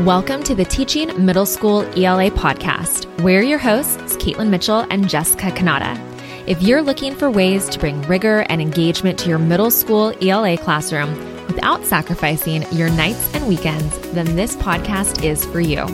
[0.00, 3.06] Welcome to the Teaching Middle School ELA podcast.
[3.22, 5.98] We're your hosts, Caitlin Mitchell and Jessica Kanata.
[6.46, 10.58] If you're looking for ways to bring rigor and engagement to your middle school ELA
[10.58, 11.14] classroom
[11.46, 15.86] without sacrificing your nights and weekends, then this podcast is for you.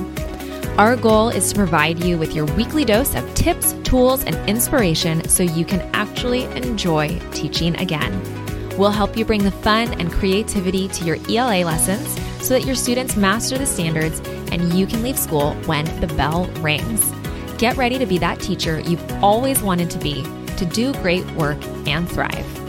[0.78, 5.28] Our goal is to provide you with your weekly dose of tips, tools, and inspiration
[5.28, 8.41] so you can actually enjoy teaching again.
[8.78, 12.08] We'll help you bring the fun and creativity to your ELA lessons
[12.42, 16.46] so that your students master the standards and you can leave school when the bell
[16.60, 17.12] rings.
[17.58, 20.22] Get ready to be that teacher you've always wanted to be,
[20.56, 22.62] to do great work and thrive.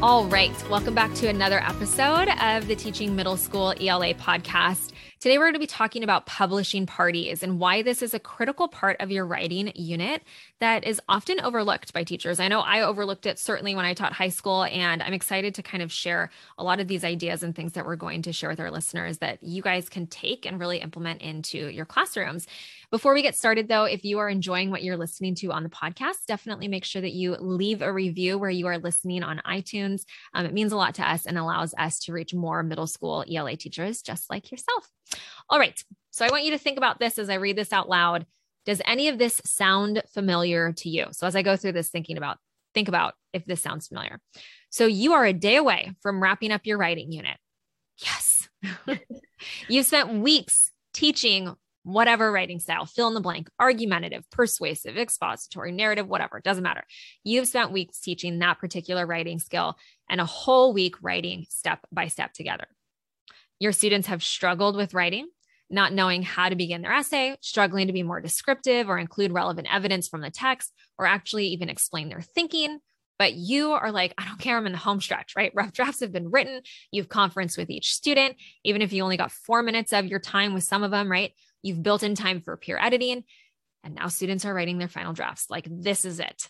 [0.00, 4.92] All right, welcome back to another episode of the Teaching Middle School ELA podcast.
[5.18, 8.68] Today, we're going to be talking about publishing parties and why this is a critical
[8.68, 10.22] part of your writing unit
[10.60, 12.38] that is often overlooked by teachers.
[12.38, 15.62] I know I overlooked it certainly when I taught high school, and I'm excited to
[15.62, 18.50] kind of share a lot of these ideas and things that we're going to share
[18.50, 22.46] with our listeners that you guys can take and really implement into your classrooms.
[22.90, 25.70] Before we get started, though, if you are enjoying what you're listening to on the
[25.70, 30.02] podcast, definitely make sure that you leave a review where you are listening on iTunes.
[30.34, 33.24] Um, it means a lot to us and allows us to reach more middle school
[33.30, 34.90] ELA teachers just like yourself.
[35.48, 35.82] All right.
[36.10, 38.26] So I want you to think about this as I read this out loud.
[38.64, 41.06] Does any of this sound familiar to you?
[41.12, 42.38] So as I go through this, thinking about,
[42.74, 44.20] think about if this sounds familiar.
[44.70, 47.36] So you are a day away from wrapping up your writing unit.
[47.98, 48.48] Yes.
[49.68, 51.54] You've spent weeks teaching
[51.86, 56.82] whatever writing style, fill in the blank, argumentative, persuasive, expository, narrative, whatever, doesn't matter.
[57.22, 59.76] You've spent weeks teaching that particular writing skill
[60.10, 62.66] and a whole week writing step by step together.
[63.58, 65.28] Your students have struggled with writing,
[65.70, 69.68] not knowing how to begin their essay, struggling to be more descriptive or include relevant
[69.72, 72.78] evidence from the text, or actually even explain their thinking.
[73.18, 74.58] But you are like, I don't care.
[74.58, 75.52] I'm in the home stretch, right?
[75.54, 76.60] Rough drafts have been written.
[76.90, 80.52] You've conferenced with each student, even if you only got four minutes of your time
[80.52, 81.32] with some of them, right?
[81.62, 83.24] You've built in time for peer editing.
[83.82, 85.46] And now students are writing their final drafts.
[85.48, 86.48] Like, this is it.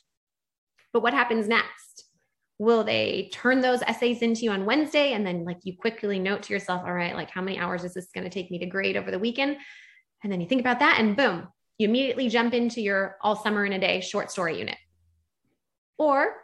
[0.92, 2.05] But what happens next?
[2.58, 5.12] Will they turn those essays into you on Wednesday?
[5.12, 7.94] And then, like, you quickly note to yourself, all right, like, how many hours is
[7.94, 9.58] this going to take me to grade over the weekend?
[10.22, 13.66] And then you think about that, and boom, you immediately jump into your all summer
[13.66, 14.78] in a day short story unit.
[15.98, 16.34] Or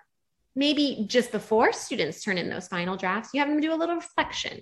[0.54, 3.94] maybe just before students turn in those final drafts, you have them do a little
[3.94, 4.60] reflection.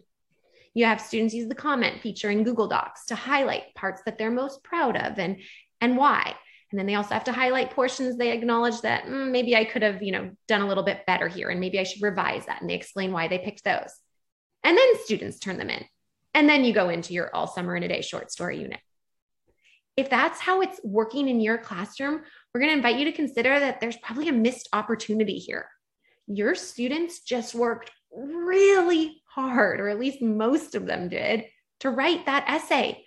[0.73, 4.31] You have students use the comment feature in Google Docs to highlight parts that they're
[4.31, 5.41] most proud of and,
[5.81, 6.37] and why.
[6.71, 9.83] And then they also have to highlight portions they acknowledge that mm, maybe I could
[9.83, 12.61] have, you know, done a little bit better here and maybe I should revise that.
[12.61, 13.93] And they explain why they picked those.
[14.63, 15.85] And then students turn them in.
[16.35, 18.81] And then you go into your all summer in a day short story unit.
[19.97, 22.23] If that's how it's working in your classroom,
[22.55, 25.67] we're going to invite you to consider that there's probably a missed opportunity here.
[26.27, 31.47] Your students just worked really hard, or at least most of them did,
[31.81, 33.05] to write that essay.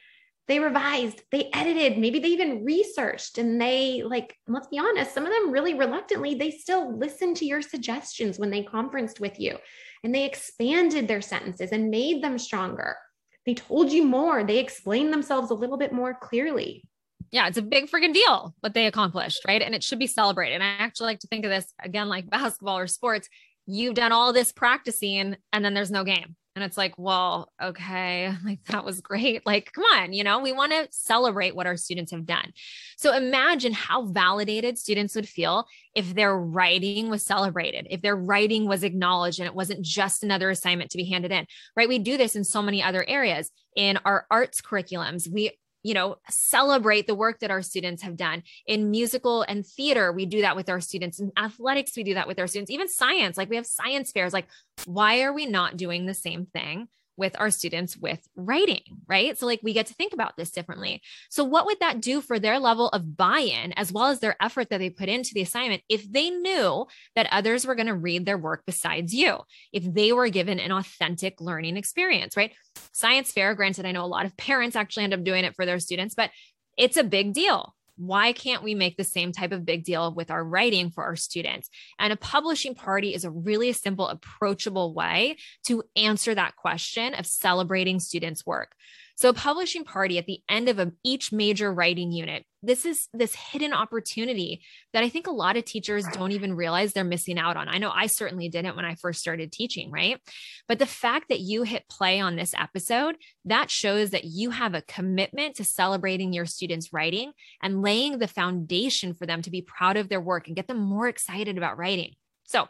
[0.47, 5.25] They revised, they edited, maybe they even researched, and they, like, let's be honest, some
[5.25, 9.57] of them really reluctantly, they still listened to your suggestions when they conferenced with you
[10.03, 12.97] and they expanded their sentences and made them stronger.
[13.45, 16.83] They told you more, they explained themselves a little bit more clearly.
[17.31, 19.61] Yeah, it's a big freaking deal what they accomplished, right?
[19.61, 20.55] And it should be celebrated.
[20.55, 23.29] And I actually like to think of this again like basketball or sports
[23.65, 26.35] you've done all this practicing and then there's no game.
[26.55, 29.45] And it's like, well, okay, like that was great.
[29.45, 32.53] Like, come on, you know, we want to celebrate what our students have done.
[32.97, 35.65] So imagine how validated students would feel
[35.95, 40.49] if their writing was celebrated, if their writing was acknowledged and it wasn't just another
[40.49, 41.89] assignment to be handed in, right?
[41.89, 45.31] We do this in so many other areas in our arts curriculums.
[45.31, 45.51] We
[45.83, 48.43] you know, celebrate the work that our students have done.
[48.65, 51.19] In musical and theater, we do that with our students.
[51.19, 52.71] In athletics, we do that with our students.
[52.71, 54.33] Even science, like we have science fairs.
[54.33, 54.47] Like,
[54.85, 56.87] why are we not doing the same thing
[57.17, 59.37] with our students with writing, right?
[59.37, 61.01] So, like, we get to think about this differently.
[61.29, 64.35] So, what would that do for their level of buy in as well as their
[64.41, 67.95] effort that they put into the assignment if they knew that others were going to
[67.95, 69.39] read their work besides you,
[69.71, 72.53] if they were given an authentic learning experience, right?
[72.91, 75.65] Science fair, granted, I know a lot of parents actually end up doing it for
[75.65, 76.31] their students, but
[76.77, 80.31] it's a big deal why can't we make the same type of big deal with
[80.31, 81.69] our writing for our students?
[81.99, 87.25] And a publishing party is a really simple, approachable way to answer that question of
[87.25, 88.75] celebrating students' work.
[89.15, 93.07] So, a publishing party at the end of a, each major writing unit, this is
[93.13, 97.37] this hidden opportunity that I think a lot of teachers don't even realize they're missing
[97.37, 97.69] out on.
[97.69, 100.19] I know I certainly didn't when I first started teaching, right?
[100.67, 103.15] But the fact that you hit play on this episode,
[103.45, 108.27] that shows that you have a commitment to celebrating your students' writing and laying the
[108.27, 111.77] foundation for them to be proud of their work and get them more excited about
[111.77, 112.13] writing.
[112.45, 112.67] So,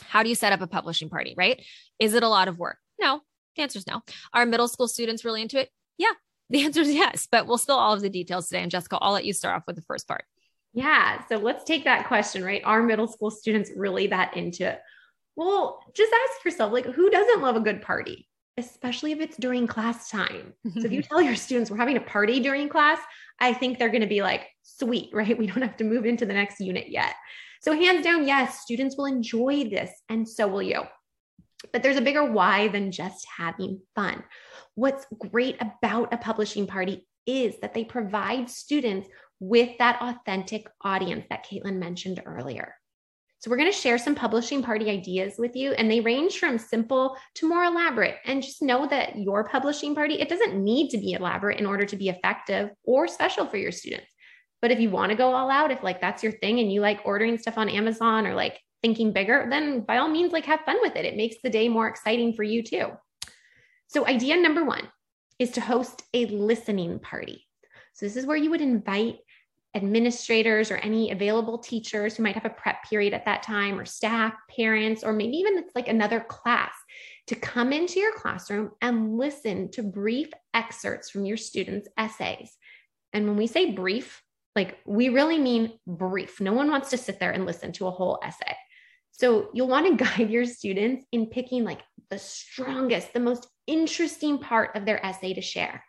[0.00, 1.62] How do you set up a publishing party, right?
[1.98, 2.78] Is it a lot of work?
[2.98, 3.20] No.
[3.56, 4.02] The answer is no.
[4.32, 5.70] Are middle school students really into it?
[5.98, 6.12] Yeah.
[6.50, 8.62] The answer is yes, but we'll still all of the details today.
[8.62, 10.24] And Jessica, I'll let you start off with the first part.
[10.74, 11.22] Yeah.
[11.28, 12.62] So let's take that question, right?
[12.64, 14.80] Are middle school students really that into it?
[15.36, 18.28] Well, just ask yourself, like, who doesn't love a good party?
[18.58, 20.52] Especially if it's during class time.
[20.74, 22.98] so if you tell your students we're having a party during class,
[23.40, 25.38] I think they're going to be like, sweet, right?
[25.38, 27.14] We don't have to move into the next unit yet.
[27.60, 30.82] So, hands down, yes, students will enjoy this, and so will you.
[31.72, 34.22] But there's a bigger why than just having fun.
[34.74, 41.26] What's great about a publishing party is that they provide students with that authentic audience
[41.30, 42.74] that Caitlin mentioned earlier.
[43.38, 46.58] So, we're going to share some publishing party ideas with you, and they range from
[46.58, 48.14] simple to more elaborate.
[48.24, 51.84] And just know that your publishing party, it doesn't need to be elaborate in order
[51.84, 54.12] to be effective or special for your students.
[54.60, 56.80] But if you want to go all out, if like that's your thing and you
[56.80, 60.60] like ordering stuff on Amazon or like thinking bigger, then by all means, like have
[60.60, 61.04] fun with it.
[61.04, 62.88] It makes the day more exciting for you too.
[63.88, 64.88] So, idea number one
[65.38, 67.46] is to host a listening party.
[67.94, 69.18] So, this is where you would invite
[69.74, 73.84] administrators or any available teachers who might have a prep period at that time, or
[73.84, 76.74] staff, parents, or maybe even it's like another class
[77.28, 82.56] to come into your classroom and listen to brief excerpts from your students' essays.
[83.12, 84.22] And when we say brief,
[84.54, 86.40] like we really mean brief.
[86.40, 88.56] No one wants to sit there and listen to a whole essay.
[89.12, 91.80] So you'll want to guide your students in picking like
[92.10, 95.84] the strongest, the most interesting part of their essay to share.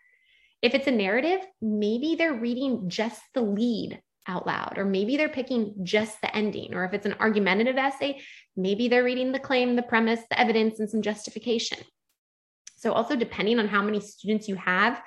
[0.61, 5.27] If it's a narrative, maybe they're reading just the lead out loud, or maybe they're
[5.27, 6.73] picking just the ending.
[6.73, 8.21] Or if it's an argumentative essay,
[8.55, 11.79] maybe they're reading the claim, the premise, the evidence, and some justification.
[12.77, 15.01] So, also depending on how many students you have,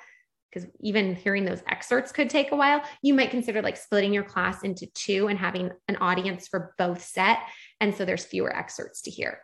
[0.57, 4.23] because even hearing those excerpts could take a while, you might consider like splitting your
[4.23, 7.39] class into two and having an audience for both set.
[7.79, 9.39] And so there's fewer excerpts to hear.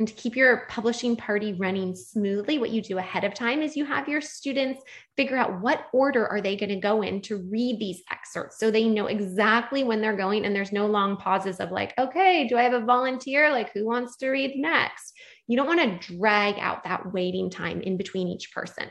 [0.00, 3.76] And to keep your publishing party running smoothly, what you do ahead of time is
[3.76, 4.82] you have your students
[5.16, 8.72] figure out what order are they going to go in to read these excerpts so
[8.72, 12.58] they know exactly when they're going and there's no long pauses of like, okay, do
[12.58, 13.52] I have a volunteer?
[13.52, 15.12] Like who wants to read next?
[15.46, 18.90] You don't want to drag out that waiting time in between each person.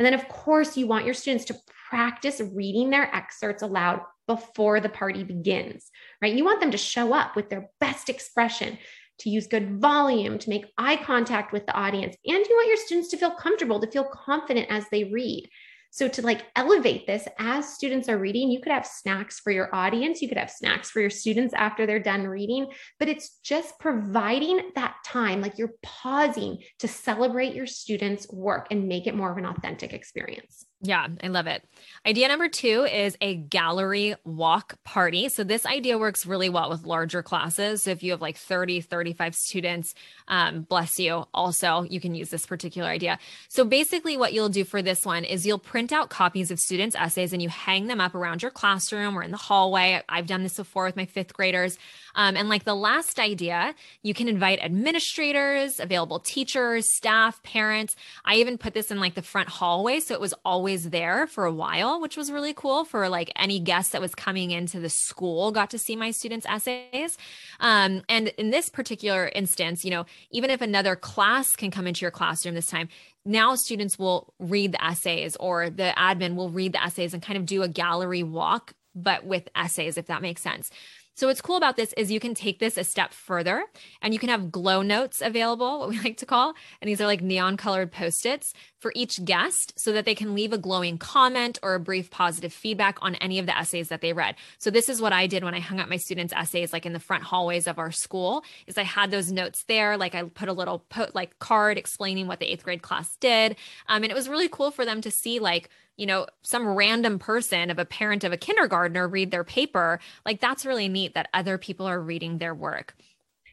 [0.00, 1.58] And then, of course, you want your students to
[1.90, 5.90] practice reading their excerpts aloud before the party begins,
[6.22, 6.34] right?
[6.34, 8.78] You want them to show up with their best expression,
[9.18, 12.16] to use good volume, to make eye contact with the audience.
[12.24, 15.46] And you want your students to feel comfortable, to feel confident as they read.
[15.90, 19.74] So to like elevate this as students are reading, you could have snacks for your
[19.74, 23.78] audience, you could have snacks for your students after they're done reading, but it's just
[23.80, 29.32] providing that time, like you're pausing to celebrate your students' work and make it more
[29.32, 30.64] of an authentic experience.
[30.82, 31.62] Yeah, I love it.
[32.06, 35.28] Idea number two is a gallery walk party.
[35.28, 37.82] So, this idea works really well with larger classes.
[37.82, 39.94] So, if you have like 30, 35 students,
[40.26, 43.18] um, bless you, also, you can use this particular idea.
[43.48, 46.96] So, basically, what you'll do for this one is you'll print out copies of students'
[46.96, 50.02] essays and you hang them up around your classroom or in the hallway.
[50.08, 51.78] I've done this before with my fifth graders.
[52.14, 57.96] Um, and like the last idea, you can invite administrators, available teachers, staff, parents.
[58.24, 60.00] I even put this in like the front hallway.
[60.00, 63.32] So, it was always always there for a while, which was really cool for like
[63.34, 67.18] any guest that was coming into the school got to see my students' essays.
[67.58, 72.02] Um, and in this particular instance, you know, even if another class can come into
[72.02, 72.88] your classroom this time,
[73.24, 77.36] now students will read the essays or the admin will read the essays and kind
[77.36, 80.68] of do a gallery walk but with essays if that makes sense
[81.14, 83.64] so what's cool about this is you can take this a step further
[84.00, 87.06] and you can have glow notes available, what we like to call, and these are
[87.06, 91.58] like neon colored post-its for each guest so that they can leave a glowing comment
[91.62, 94.34] or a brief positive feedback on any of the essays that they read.
[94.58, 96.94] So this is what I did when I hung up my students' essays like in
[96.94, 99.98] the front hallways of our school is I had those notes there.
[99.98, 103.56] Like I put a little po- like card explaining what the eighth grade class did.
[103.88, 107.18] Um, and it was really cool for them to see like, you know, some random
[107.18, 111.28] person of a parent of a kindergartner read their paper, like that's really neat that
[111.34, 112.94] other people are reading their work.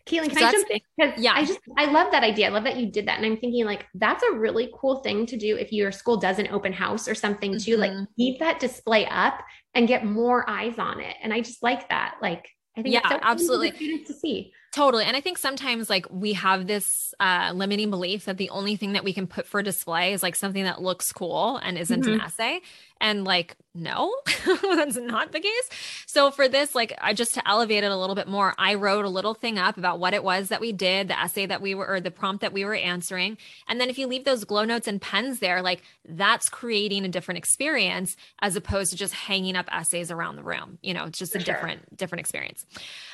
[0.07, 0.79] Caitlin, can so I jump in?
[0.97, 2.47] Because yeah, I just I love that idea.
[2.47, 3.17] I love that you did that.
[3.17, 6.39] And I'm thinking like that's a really cool thing to do if your school does
[6.39, 7.71] an open house or something mm-hmm.
[7.71, 9.41] to like keep that display up
[9.75, 11.15] and get more eyes on it.
[11.21, 12.15] And I just like that.
[12.21, 14.51] Like I think yeah, so absolutely to see.
[14.77, 15.05] Totally.
[15.05, 18.93] And I think sometimes like we have this uh, limiting belief that the only thing
[18.93, 22.13] that we can put for display is like something that looks cool and isn't mm-hmm.
[22.13, 22.61] an essay.
[22.99, 24.15] And like, no,
[24.45, 25.69] that's not the case.
[26.07, 29.05] So for this, like, I just to elevate it a little bit more, I wrote
[29.05, 31.75] a little thing up about what it was that we did, the essay that we
[31.75, 33.37] were, or the prompt that we were answering.
[33.67, 37.09] And then if you leave those glow notes and pens there, like that's creating a
[37.09, 40.79] different experience as opposed to just hanging up essays around the room.
[40.81, 41.53] You know, it's just for a sure.
[41.53, 42.65] different, different experience.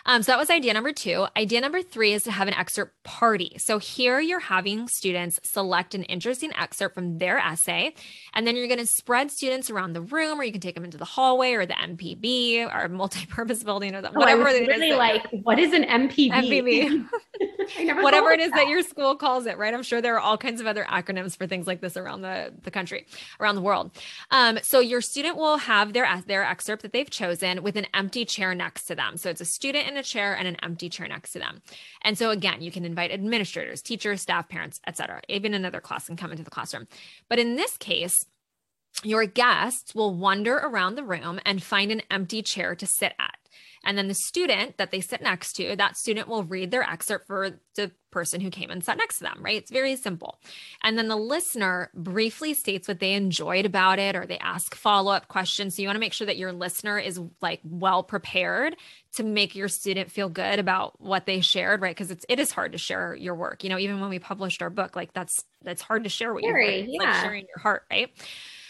[0.05, 1.27] Um, so that was idea number two.
[1.35, 3.55] Idea idea number three is to have an excerpt party.
[3.59, 7.93] So here you're having students select an interesting excerpt from their essay,
[8.33, 10.83] and then you're going to spread students around the room, or you can take them
[10.83, 14.41] into the hallway or the MPB or multi-purpose building or the, whatever.
[14.41, 16.31] Oh, I was really like, what is an MPB?
[16.31, 17.09] MPB.
[18.01, 18.57] whatever it is that.
[18.57, 19.73] that your school calls it, right?
[19.73, 22.53] I'm sure there are all kinds of other acronyms for things like this around the,
[22.63, 23.05] the country,
[23.39, 23.91] around the world.
[24.31, 28.25] Um, so your student will have their their excerpt that they've chosen with an empty
[28.25, 29.17] chair next to them.
[29.17, 31.61] So it's a student in a chair and an empty chair next to them.
[32.01, 35.21] And so again, you can invite administrators, teachers, staff, parents, etc.
[35.29, 36.87] Even another class can come into the classroom.
[37.29, 38.25] But in this case,
[39.03, 43.37] your guests will wander around the room and find an empty chair to sit at.
[43.85, 47.27] And then the student that they sit next to, that student will read their excerpt
[47.27, 49.57] for the person who came and sat next to them, right?
[49.57, 50.39] It's very simple.
[50.83, 55.11] And then the listener briefly states what they enjoyed about it or they ask follow
[55.11, 55.75] up questions.
[55.75, 58.77] So you want to make sure that your listener is like well prepared
[59.15, 61.95] to make your student feel good about what they shared, right?
[61.95, 63.63] Because it's it is hard to share your work.
[63.65, 66.43] You know, even when we published our book, like that's that's hard to share what
[66.43, 67.05] you're yeah.
[67.05, 68.11] like sharing your heart, right?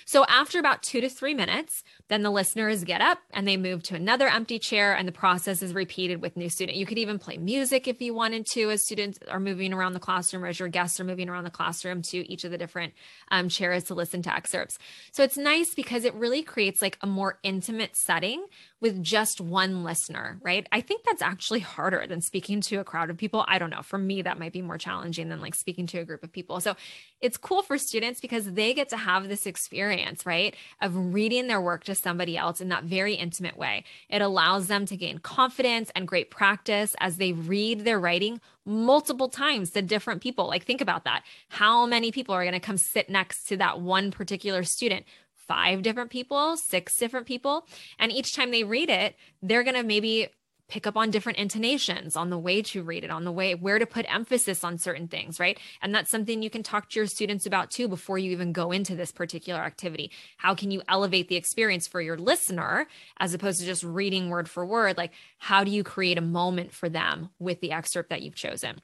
[0.05, 3.83] So after about two to three minutes, then the listeners get up and they move
[3.83, 6.77] to another empty chair, and the process is repeated with new student.
[6.77, 10.00] You could even play music if you wanted to, as students are moving around the
[10.00, 12.93] classroom, or as your guests are moving around the classroom to each of the different
[13.31, 14.77] um, chairs to listen to excerpts.
[15.12, 18.45] So it's nice because it really creates like a more intimate setting
[18.81, 20.67] with just one listener, right?
[20.72, 23.45] I think that's actually harder than speaking to a crowd of people.
[23.48, 23.81] I don't know.
[23.81, 26.60] For me, that might be more challenging than like speaking to a group of people.
[26.60, 26.75] So
[27.22, 29.92] it's cool for students because they get to have this experience,
[30.25, 30.55] right?
[30.81, 33.83] Of reading their work to somebody else in that very intimate way.
[34.09, 39.29] It allows them to gain confidence and great practice as they read their writing multiple
[39.29, 40.47] times to different people.
[40.47, 41.23] Like, think about that.
[41.50, 45.05] How many people are going to come sit next to that one particular student?
[45.35, 47.67] Five different people, six different people.
[48.00, 50.29] And each time they read it, they're going to maybe
[50.74, 53.77] pick up on different intonations on the way to read it, on the way where
[53.77, 55.60] to put emphasis on certain things, right?
[55.84, 58.72] And that's something you can talk to your students about too before you even go
[58.72, 60.10] into this particular activity.
[60.38, 62.88] How can you elevate the experience for your listener
[63.20, 64.98] as opposed to just reading word for word?
[64.98, 68.82] Like, how do you create a moment for them with the excerpt that you've chosen?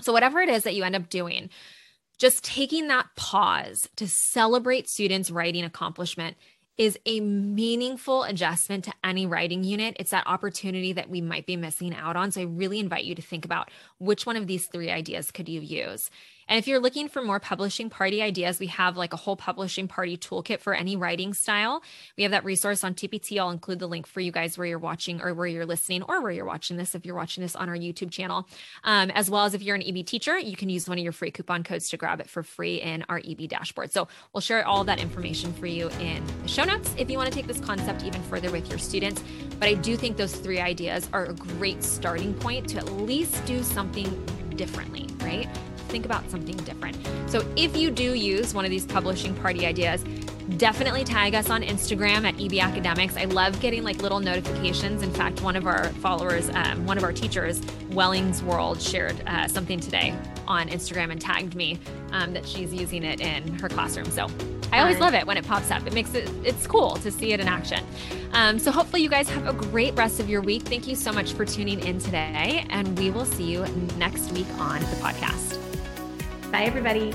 [0.00, 1.50] So, whatever it is that you end up doing,
[2.18, 6.36] just taking that pause to celebrate students' writing accomplishment
[6.78, 9.96] is a meaningful adjustment to any writing unit.
[9.98, 12.30] It's that opportunity that we might be missing out on.
[12.30, 15.48] So I really invite you to think about which one of these three ideas could
[15.48, 16.08] you use?
[16.48, 19.86] And if you're looking for more publishing party ideas, we have like a whole publishing
[19.86, 21.82] party toolkit for any writing style.
[22.16, 23.38] We have that resource on TPT.
[23.38, 26.22] I'll include the link for you guys where you're watching or where you're listening or
[26.22, 28.48] where you're watching this if you're watching this on our YouTube channel.
[28.84, 31.12] Um, as well as if you're an EB teacher, you can use one of your
[31.12, 33.92] free coupon codes to grab it for free in our EB dashboard.
[33.92, 37.30] So we'll share all that information for you in the show notes if you want
[37.30, 39.22] to take this concept even further with your students.
[39.58, 43.44] But I do think those three ideas are a great starting point to at least
[43.44, 44.24] do something
[44.56, 45.48] differently, right?
[45.88, 46.96] Think about something different.
[47.26, 50.04] So if you do use one of these publishing party ideas,
[50.56, 53.16] definitely tag us on Instagram at EB Academics.
[53.16, 55.02] I love getting like little notifications.
[55.02, 59.46] In fact, one of our followers, um, one of our teachers, Wellings World, shared uh,
[59.46, 60.14] something today
[60.46, 61.78] on Instagram and tagged me
[62.12, 64.10] um, that she's using it in her classroom.
[64.10, 64.28] So
[64.72, 65.86] I always love it when it pops up.
[65.86, 67.84] It makes it, it's cool to see it in action.
[68.32, 70.62] Um, so hopefully you guys have a great rest of your week.
[70.62, 73.64] Thank you so much for tuning in today, and we will see you
[73.96, 75.47] next week on the podcast.
[76.50, 77.12] Bye, everybody.